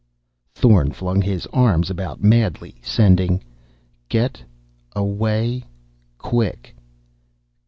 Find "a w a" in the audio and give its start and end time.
4.95-5.43